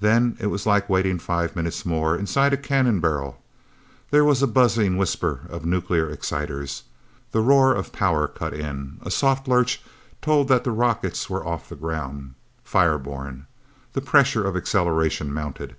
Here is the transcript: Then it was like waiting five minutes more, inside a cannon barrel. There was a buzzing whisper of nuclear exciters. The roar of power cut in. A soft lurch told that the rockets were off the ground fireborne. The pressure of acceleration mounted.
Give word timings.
Then 0.00 0.36
it 0.40 0.48
was 0.48 0.66
like 0.66 0.88
waiting 0.88 1.20
five 1.20 1.54
minutes 1.54 1.86
more, 1.86 2.16
inside 2.16 2.52
a 2.52 2.56
cannon 2.56 2.98
barrel. 2.98 3.40
There 4.10 4.24
was 4.24 4.42
a 4.42 4.48
buzzing 4.48 4.96
whisper 4.96 5.42
of 5.48 5.64
nuclear 5.64 6.10
exciters. 6.10 6.82
The 7.30 7.42
roar 7.42 7.72
of 7.72 7.92
power 7.92 8.26
cut 8.26 8.54
in. 8.54 8.98
A 9.02 9.10
soft 9.12 9.46
lurch 9.46 9.80
told 10.20 10.48
that 10.48 10.64
the 10.64 10.72
rockets 10.72 11.30
were 11.30 11.46
off 11.46 11.68
the 11.68 11.76
ground 11.76 12.34
fireborne. 12.64 13.46
The 13.92 14.00
pressure 14.00 14.44
of 14.44 14.56
acceleration 14.56 15.32
mounted. 15.32 15.76